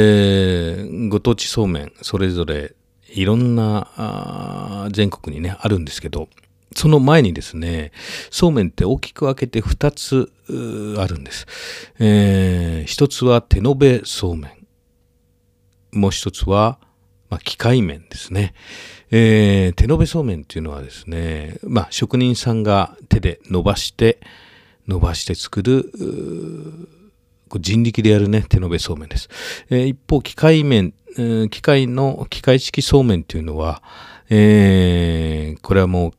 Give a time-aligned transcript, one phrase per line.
[0.00, 2.74] えー、ご当地そうめん、それぞれ
[3.08, 6.28] いろんな全国にね、あるんですけど、
[6.76, 7.90] その前にですね、
[8.30, 10.30] そうめんって大きく分けて2つ
[10.98, 11.46] あるんです。
[11.98, 14.52] えー、一つは手延べそうめん。
[15.92, 16.78] もう一つは、
[17.30, 18.54] まあ、機械麺ですね。
[19.10, 24.20] えー、手延べそうめんっていうのはですね、まあ、職人さんが手で伸ばして、
[24.86, 25.92] 伸ばして作る、
[27.58, 29.28] 人力でやるね、手延べそうめんです。
[29.70, 30.92] えー、一方、機械面、
[31.50, 33.82] 機械の、機械式そうめんっていうのは、
[34.30, 36.12] えー、これはもう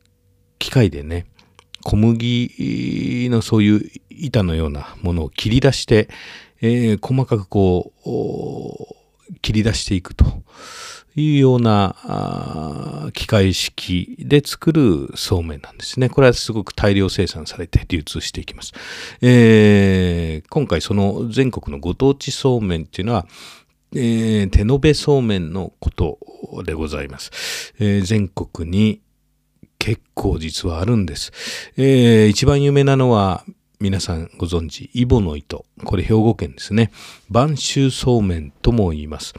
[0.57, 1.27] 機械でね、
[1.83, 6.09] 小麦のそういう板のようなものを切り出して、
[6.61, 10.25] えー、細かくこう、切り出していくと
[11.21, 16.09] いうような機械式で作るそうめんなんですね。
[16.09, 18.73] これはすごく大量生産されて流通していきます。
[19.21, 23.27] えー、今回その全国のご当地そうめんっていうのは、
[23.93, 26.19] えー、手延べそうめんのこと
[26.63, 27.73] でございます。
[27.79, 29.01] えー、全国に
[29.77, 31.31] 結構実はあるんです。
[31.77, 33.45] えー、一番有名なのは
[33.79, 35.66] 皆さんご存知、イボの糸。
[35.85, 36.91] これ兵庫県ですね。
[37.31, 39.33] 播州そうめんとも言います。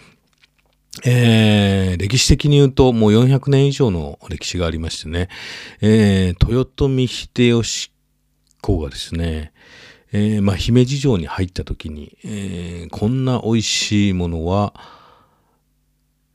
[1.05, 5.28] えー、歴史的に言うともう400年以上の歴史がありましてね、
[5.80, 7.92] えー、豊臣秀吉
[8.60, 9.52] 公がですね、
[10.12, 14.74] えー、まあ、姫路城に入った時に、え、こんな美味しいものは、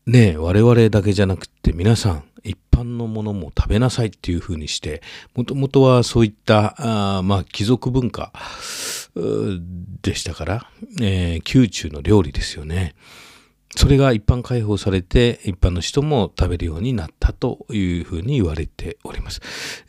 [0.08, 5.02] ね我々だけじゃなくて皆さん、一般のものも食べなさいっていうふうにして、
[5.36, 8.31] もともとはそういった、あまあ、貴族文化
[10.02, 10.70] でしたから、
[11.02, 12.95] え、宮中の料理ですよね。
[13.76, 19.42] それが一般開放されて、一般の人も食べるようになったというふうに言われております。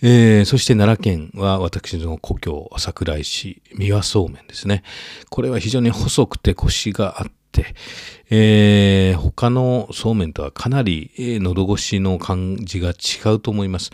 [0.02, 4.82] えー、そして奈良県は私の故郷、桜井市、三輪そうめんですね。
[5.30, 7.74] これは非常に細くてコシがあって、
[8.30, 13.92] えー、他のそうめんとはかなり、喉越しの感じが違うと思います。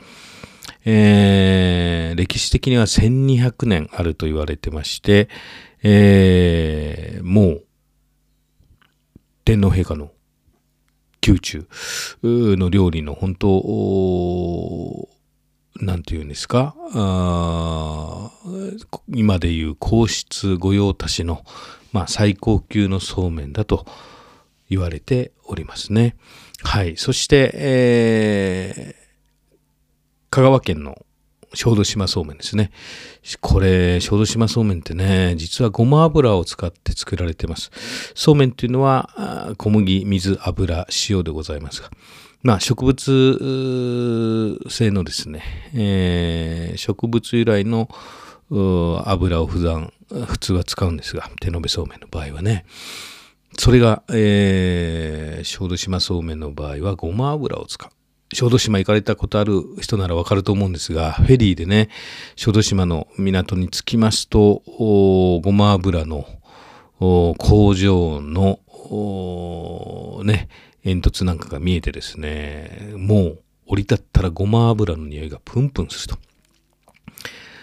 [0.85, 5.29] えー、歴史的には1200年あると言われてまして、
[5.83, 7.65] えー、もう
[9.45, 10.13] 天皇陛下の
[11.27, 11.67] 宮中
[12.23, 15.09] の料理の本当、
[15.81, 16.75] なんていうんですか、
[19.09, 21.45] 今でいう皇室御用達の、
[21.93, 23.87] まあ、最高級のそうめんだと
[24.69, 26.17] 言われておりますね。
[26.63, 26.97] はい。
[26.97, 29.03] そして、えー、
[30.31, 31.05] 香川県の
[31.55, 32.71] 小豆島そうめんですね。
[33.41, 37.71] これ、小豆島そうめんってね、実はごま油を使って作られてます。
[38.15, 41.91] そうめんっていうのは、小麦、水、油、塩でございますが、
[42.43, 45.43] まあ、植物性のですね、
[45.75, 47.89] えー、植物由来の
[49.05, 49.93] 油を普段、
[50.27, 52.65] 普通は使うんですが、手延べそうめんの場合はね、
[53.59, 57.91] それが、えー、小豆島そうめんの場合はごま油を使う。
[58.33, 61.91] 小豆島行かれたことある人ならわかると思うんですが、フェリーでね、
[62.35, 64.63] 小豆島の港に着きますと、
[65.43, 66.27] ごま油の
[66.99, 68.59] 工場の
[70.25, 70.49] ね、
[70.83, 76.21] 煙突なんかが見えてですね、もう降り立ったらごま油の匂いがプンプンすると。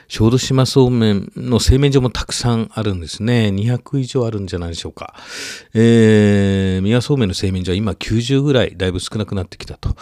[0.10, 3.50] 小豆島そうめんの製麺所もたくさんあるんですね。
[3.54, 5.14] 200以上あるんじゃないでしょうか。
[5.76, 9.96] えー、宮そうめんの製麺所は今90ぐらい、だいぶ少なくなってきたと。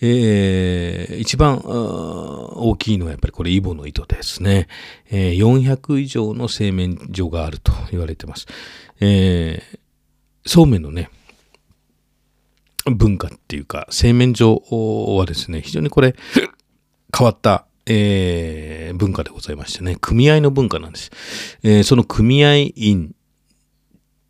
[0.00, 4.66] えー、一番大きいのはやっぱりこれイボの糸ですね。
[5.10, 8.46] えー、400以上の製麺所があると言われてます。
[8.98, 9.78] えー、
[10.44, 11.08] そうめんのね、
[12.86, 14.60] 文化っていうか、製麺所
[15.16, 16.16] はですね、非常にこれ、
[17.16, 21.10] 変わったえー、文化でございましてね、組合の文化なんです。
[21.62, 23.14] えー、その組合員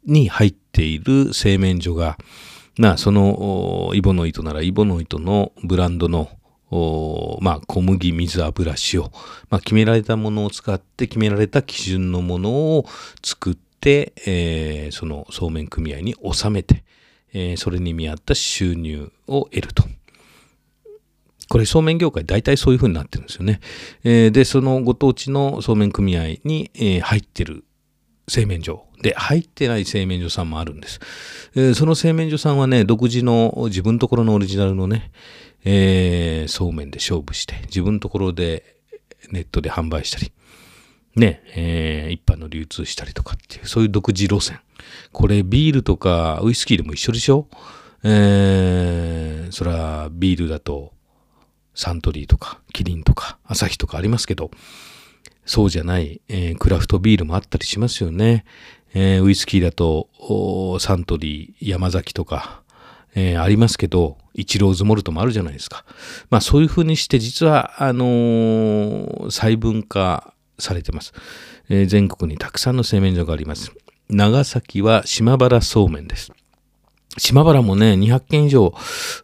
[0.04, 2.16] に入っている製麺所が、
[2.78, 6.30] まあ、その、イボの糸ならイボの糸のブランドの、
[7.40, 9.00] まあ、小麦、水、油、塩、
[9.50, 12.86] まあ、決められたものを使って決められた基準のものを
[13.22, 16.82] 作って、えー、そのそうめん組合に納めて、
[17.34, 19.84] えー、それに見合った収入を得ると。
[21.52, 23.60] これ、そうめん業界大体そういう風になってるんですよね。
[24.04, 27.66] えー、で、そのご当地のそうめん組合に、えー、入ってる
[28.26, 28.86] 製麺所。
[29.02, 30.98] で、入ってない製麺所さんもあるんです。
[31.54, 35.12] えー、その製麺所さんはね、独自の自分ところのオリジナルのね、
[35.62, 38.76] えー、そうめんで勝負して、自分ところで
[39.30, 40.32] ネットで販売したり、
[41.16, 44.60] ね、えー、一般の流通したりとかっていう、そういう独自路線。
[45.12, 47.46] これ、ビールとかウイスキーでも一緒でしょ？
[48.04, 50.94] えー、そら、ビールだと、
[51.74, 54.50] サントリーとかキリンとかアサヒとかありますけど、
[55.44, 58.44] そうじゃない、えー、クラフトビールもあったりしますよね。
[58.94, 60.08] えー、ウイスキーだと、
[60.78, 62.62] サントリー、山崎とか、
[63.14, 65.84] えー、ありますけど、イチローズモルトもあるじゃないですか。
[66.30, 71.12] まあそういうふうにして実は、あのー、細分化されてます、
[71.68, 73.72] えー、全国にたくさんの製麺所があります。
[74.08, 76.32] 長崎は島原そうめんです。
[77.18, 78.74] 島原もね、200件以上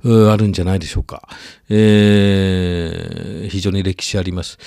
[0.03, 1.29] あるんじゃないでしょうか。
[1.71, 4.59] えー、非常に歴史あります。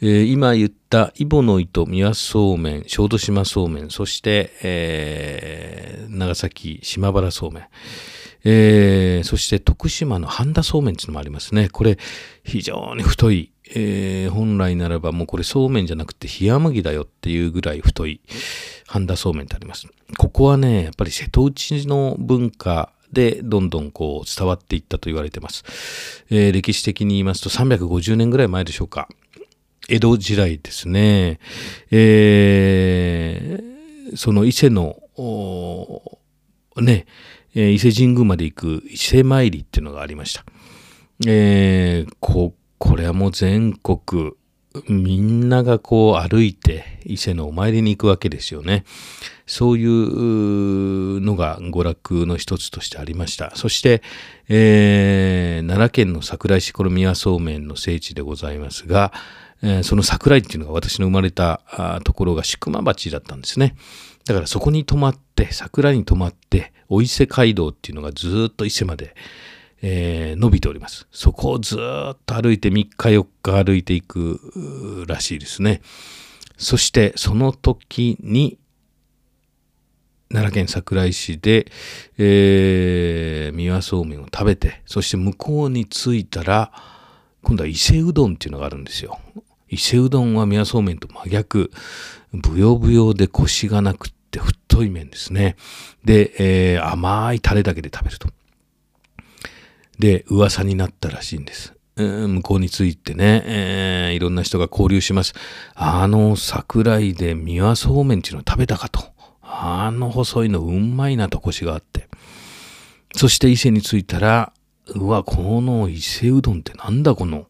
[0.00, 7.64] えー、今言ったイボの糸、三輪そうめん、小豆島そうめん、そして、えー、長崎島原そうめん。
[8.44, 11.68] えー、そして徳島の半田そうめんっていうのもありますね。
[11.68, 11.98] これ
[12.44, 18.20] 非常に太い、えー、本来ならばもうこれそうめんじゃなくて冷麦だよっていうぐらい太い
[18.90, 19.86] 半田そうめんってあります。
[20.18, 25.62] ここはね、やっぱり瀬戸内の文化でどんどんこう伝わっていったと言われてます。
[26.28, 29.08] えー、歴史的に言いますと350年ぐらい前でしょうか。
[29.88, 31.38] 江戸時代ですね。
[31.92, 34.96] えー、その伊勢の、
[36.76, 37.06] ね、
[37.54, 40.44] え、伊勢神宮まで行く伊勢参りっていうのがありました。
[41.28, 44.32] えー、こ、これはもう全国、
[44.88, 48.84] みんながこう歩いて伊勢のお参りに行くわけですよね。
[49.46, 53.52] そういうのが娯楽の一つとしてありました。
[53.56, 54.00] そして、
[54.48, 59.12] えー、奈良県の桜井市この宮そうめんの聖地でございますが、
[59.62, 61.60] えー、その桜井っていうのが私の生まれた
[62.04, 63.74] ところが宿間町だったんですね。
[64.24, 69.16] だからそこに泊まって、桜に泊まって、お伊勢街道っていうのがずっと伊勢まで、
[69.82, 71.06] えー、伸びております。
[71.10, 75.80] そこをずっと歩いて3日4日歩いていくらしいですね。
[76.56, 78.58] そしてその時に
[80.30, 81.66] 奈良県桜井市で、
[82.16, 86.72] えー、三輪そうめんを食べて、そして向こうに着いたら、
[87.42, 89.18] 今度は伊勢うどんっていうのがあるんですよ。
[89.68, 91.72] 伊勢うどんは三輪そうめんと真逆。
[92.32, 95.56] ぶよぶよでコシがなくって太い麺ですね。
[96.04, 98.28] で、えー、甘いタレだけで食べると。
[100.00, 101.74] で、噂になったらしいんです。
[101.96, 105.34] 向こうについてね、えー、いろんな人が交流します。
[105.74, 109.00] あの桜井で三輪そうめんっていうの食べたかと。
[109.42, 112.08] あの細いのうんまいなとコシがあって。
[113.14, 114.52] そして伊勢に着いたら、
[114.94, 117.46] うわ、この伊勢うどんってなんだこの、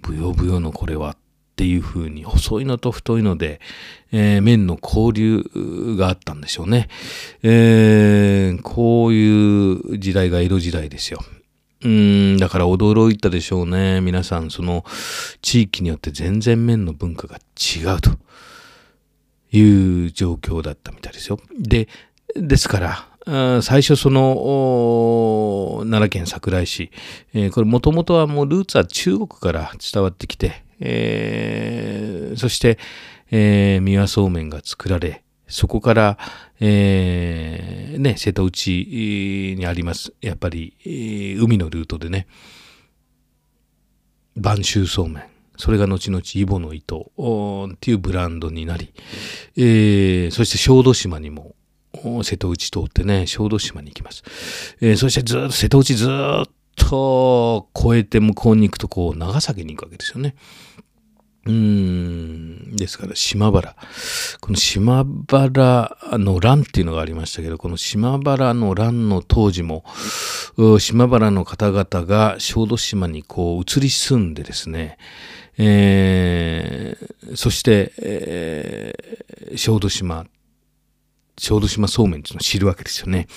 [0.00, 1.16] ぶよぶよのこれはっ
[1.56, 3.60] ていう風に細いのと太いので、
[4.12, 6.88] えー、麺の交流があったんでしょうね。
[7.42, 11.20] えー、こういう時代が江戸時代ですよ。
[11.82, 14.00] うん、だから驚いたでしょうね。
[14.00, 14.84] 皆さん、その
[15.42, 18.10] 地域によって全然麺の文化が違うと
[19.52, 21.38] いう状況だったみたいですよ。
[21.58, 21.88] で、
[22.34, 22.80] ですか
[23.26, 26.92] ら、最初その奈良県桜井市、
[27.34, 32.78] えー、これもともとはもうルーツは中国から伝わってきて、えー、そして、
[33.30, 36.18] えー、三輪そうめんが作られ、そこから、
[36.60, 42.26] えー、ね、瀬戸内にあります、やっぱり、えー、海のルートでね、
[44.36, 45.24] 播州そうめん。
[45.56, 47.10] それが後々イボの糸
[47.72, 48.92] っていうブランドになり、
[49.56, 51.54] えー、そして小豆島にも
[52.22, 54.22] 瀬戸内通ってね、小豆島に行きます。
[54.80, 56.46] えー、そしてずっと瀬戸内ずっ
[56.76, 60.34] と越えて向こうに行くとこう長崎に行くわけですよね。
[61.46, 63.76] うん、ですから島原。
[64.40, 69.84] この島原の乱っていうのがありましたけど、この島原の乱の当時も、
[70.80, 74.98] 島原の方々が小豆島にこう移り住んでですね、
[75.58, 80.26] えー、そして、えー、小豆島、
[81.38, 83.28] 小豆島そうめんっていうのを知るわけですよね。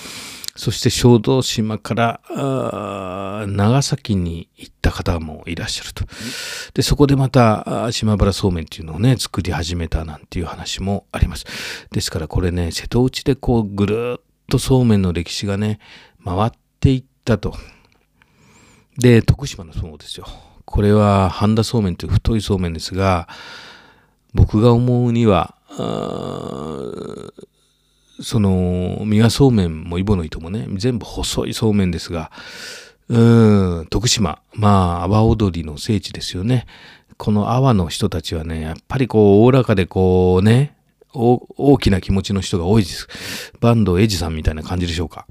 [0.60, 6.04] そして小豆島から長崎に行った方もいらっしゃると。
[6.74, 11.46] で、そこでまた島原そうめんっていうのをね、作り始めたなんていう話もあります。
[11.94, 15.80] ですからこれね、瀬戸内でこうぐるっとそうめんの歴史がね、
[16.26, 16.52] 回っ
[16.82, 17.56] ていったと。
[18.98, 20.28] で、徳島のそうですよ。
[20.66, 23.30] これは半田そうめんという太いそうめんですが、
[24.34, 25.56] 僕が思うには、
[28.22, 32.32] その、三輪そうめんもイボの糸もね、全部細いそうめんですが、
[33.08, 36.68] うん、徳島、まあ、阿波踊りの聖地ですよね。
[37.18, 40.76] この阿波の人たちはね、やっぱりこう、おおらかでこうね、
[41.14, 43.08] 大きな気持ちの人が多いです。
[43.62, 45.26] 坂東エイジさんみたいな感じでしょうか。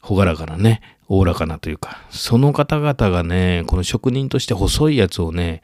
[0.00, 5.62] ほがらかなね、おおらかなというか、その方々がね、この職人として細いやつをね、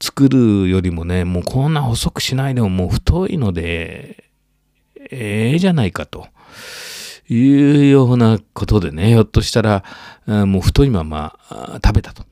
[0.00, 4.27] 作るよりもね、もうこんな細くしないでももう太いので、
[5.10, 6.28] ええじゃないかと。
[7.30, 9.84] いうようなことでね、ひょっとしたら、
[10.26, 11.38] もう太いまま
[11.84, 12.24] 食べたと。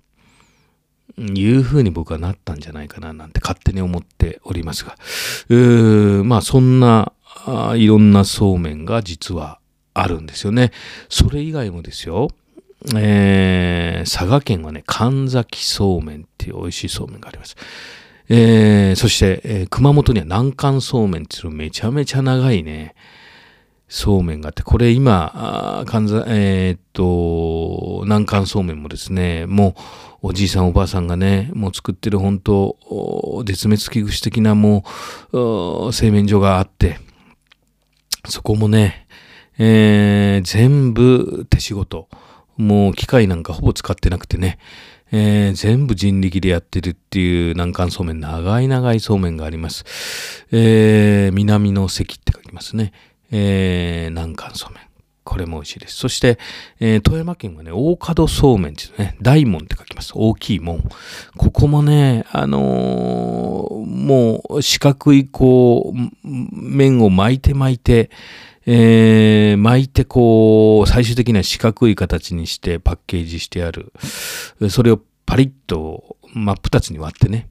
[1.19, 4.97] いうふうに僕はなったんじゃないかななんて勝手に思っておりますが、
[6.25, 7.13] まあそんな
[7.75, 9.59] いろんなそうめんが実は
[9.95, 10.73] あるんですよね。
[11.09, 12.29] それ以外もですよ、
[12.95, 17.57] えー、佐賀県はね、神崎そうめんっていう美味しいそうめんがあります。
[18.29, 22.95] えー、そして、えー、熊本には南関そうめんっていうめちゃめちゃ長いね、
[23.89, 29.77] そうめんがあって、これ今、関西、えー、っと、南関そうめんもですね、も
[30.23, 32.77] うおじいさんおばあさんがね、もう作ってる本当、
[33.47, 34.85] 絶滅危惧種的なも
[35.33, 36.99] う、製麺所があって、
[38.29, 39.07] そこもね、
[39.59, 42.09] えー、全部手仕事。
[42.57, 44.59] もう機械なんかほぼ使ってなくてね、
[45.13, 49.85] えー、全部人力でやってるっていう南関そうめん、長い長いそうめんがあります。
[50.53, 52.93] えー、南の関って書きますね。
[53.31, 54.87] えー、南関そうめん。
[55.27, 55.97] これも美味しいです。
[55.97, 56.39] そして、
[56.79, 60.13] えー、富山県はね、大門そうめんっていうね、大門って書きます。
[60.15, 60.83] 大きい門。
[61.37, 68.11] ここもね、あのー、もう四角いこう、麺を巻いて巻いて、
[68.67, 73.93] えー、巻いてこう、最終的には四角い形にしてパッケージしてある。
[74.71, 77.49] それをパリッと真っ二つに割ってね、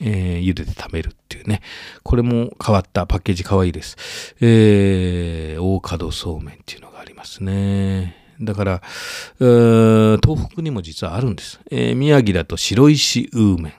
[0.00, 1.62] えー、茹でて食べるっていうね。
[2.02, 3.96] これも変わったパッケージ可愛いです。
[4.40, 8.16] えー、大門そうめんっていうのがありますね。
[8.40, 8.82] だから、
[9.38, 11.60] 東北にも実はあるんです。
[11.70, 13.74] えー、宮城だと白石ウーメ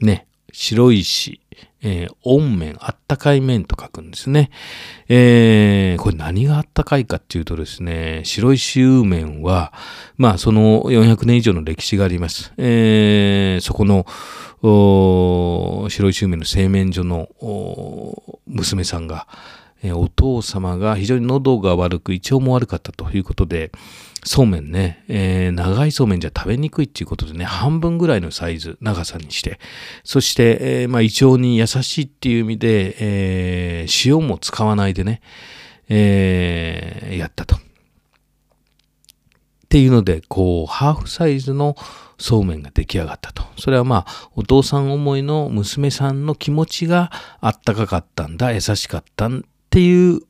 [0.00, 0.06] ン。
[0.06, 0.27] ね。
[0.60, 1.40] 白石、
[1.82, 4.50] えー、温麺、あったかい麺と書くんですね。
[5.08, 9.72] えー、これ何があったかいかっていうとですね、白石ウー麺は、
[10.16, 12.52] まあその400年以上の歴史があります。
[12.56, 14.04] えー、そこの、
[15.88, 17.28] 白石梅の製麺所の
[18.46, 19.28] 娘さんが、
[19.82, 23.70] え、お父様が非常に喉が悪く胃腸も悪かったということで
[24.24, 29.60] そうめんね、えー、長いそうめんじゃ食べにくいっていうことでね半分ぐらいのサイズ長さにして
[30.04, 35.22] そして、えーまあ、胃腸に優しいっていう意味で、えー、塩も使わないでね、
[35.88, 37.56] えー、やったと。
[37.56, 37.60] っ
[39.68, 41.76] ていうのでこうハーフサイズの
[42.18, 43.44] そうめんが出来上がったと。
[43.56, 50.22] それはまあ、お父さん思いの娘さんの気持ちがあったかかったんだ、優しかったんだっていう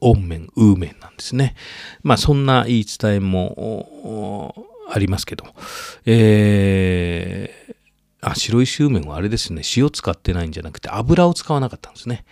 [0.00, 1.54] 温麺、ウー麺なんですね。
[2.02, 4.54] まあ、そんな言い伝えも
[4.90, 5.44] ありますけど、
[6.06, 7.74] えー、
[8.22, 12.24] あ、白石ウー麺はあれですね、塩使ってないんじゃなくて油を使わなかったんですね。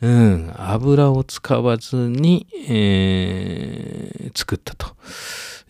[0.00, 4.96] うん、油を使わずに、えー、作ったと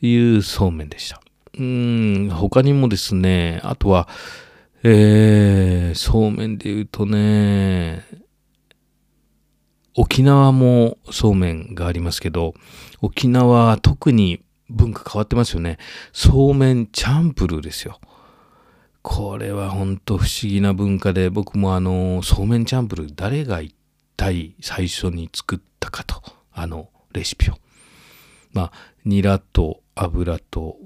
[0.00, 1.20] いうそうめんでした。
[1.58, 4.08] うん、他にもですね、あとは、
[4.82, 8.23] えー、そうめんで言うとね、
[9.96, 12.54] 沖縄もそうめんがありますけど、
[13.00, 15.78] 沖縄特に文化変わってますよね。
[16.12, 18.00] そうめんチャンプルーですよ。
[19.02, 23.74] これは本当不思議な文化で、僕もあの、そうめんチャンプルー誰が一
[24.16, 26.22] 体最初に作ったかと、
[26.52, 27.58] あのレシピを。
[28.52, 28.72] まあ、
[29.04, 30.76] ニラと油と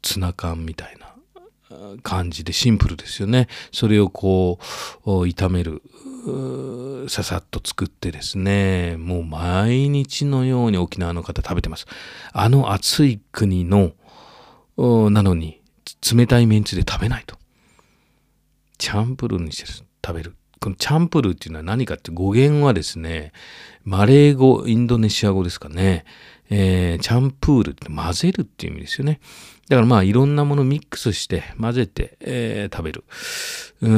[0.00, 1.14] ツナ缶みたいな
[2.02, 3.48] 感じでシンプルですよね。
[3.72, 4.58] それをこ
[5.04, 5.82] う炒める
[7.08, 11.86] ささっと作ってですねもう毎日のように沖縄の方食べてます。
[12.32, 13.92] あの暑い国の
[15.10, 15.60] なのに
[16.14, 17.36] 冷たいメンチで食べないと。
[18.78, 20.34] チャンプルーにして食べる。
[20.60, 23.32] このチャンプルーっていうのは何かって語源はですね
[23.84, 26.04] マレー語インドネシア語ですかね。
[26.50, 29.20] えー、チャンプールって混ぜるっていう意味ですよね。
[29.68, 33.04] だからまあいろんなものミックスして混ぜて、えー、食べる。
[33.80, 33.88] う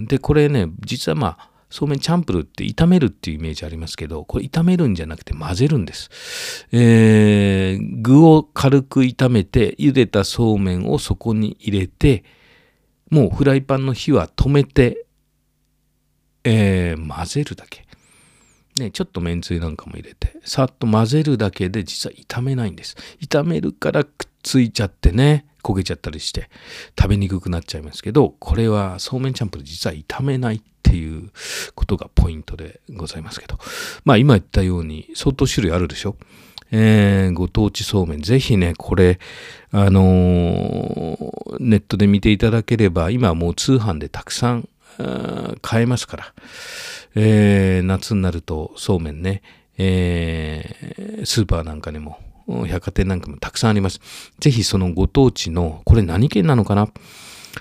[0.00, 0.06] ん。
[0.06, 6.66] で、これね、実はまあ、そうめんチャンプルって炒めるっていうイメージありますけど、これ炒めるんじゃなくて混ぜるんです。
[6.72, 12.24] えー、具を軽く炒めて、茹でたそうめんをそこに入れて、
[13.10, 15.06] もうフライパンの火は止めて、
[16.44, 17.86] えー、混ぜるだけ。
[18.78, 22.96] ね、ちょっとめんつゆなんかも入れて、さっと混ぜるだけで実は炒めないんです。
[23.20, 26.48] 炒めるからくっついちゃってね、焦げちゃったりして
[26.98, 31.30] 食べにくくなっちゃいますけど、これはそうめんチャンプル実は炒めないっていう
[31.74, 33.58] ことがポイントでございますけど。
[34.04, 36.16] まあ今言ったように相当種類あるでしょ？
[36.70, 38.22] えー、ご当地そうめん。
[38.22, 39.18] ぜひね、これ、
[39.70, 44.68] あのー、ネットで見ていただければ、今はもう通販でたくさん
[45.62, 46.34] 買えますから。
[47.14, 49.42] えー、夏になるとそうめんね、
[49.78, 52.18] えー、スーパーなんかにも、
[52.66, 54.00] 百貨店なんかもたくさんあります。
[54.38, 56.88] ぜひそのご当地の、これ何県なのかな？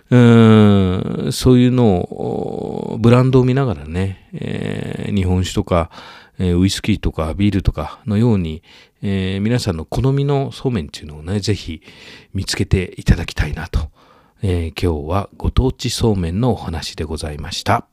[0.10, 5.89] うんそういうのを、ブランドを見ながらね、え、日本酒とか、
[6.39, 8.63] え、ウイスキーとかビールとかのように、
[9.01, 11.82] え、皆さんの好みのそうめんっていうのをね、ぜひ
[12.34, 13.89] 見つけていただきたいなと。
[14.44, 17.88] え、今日はご当地そうめんのお話でございました。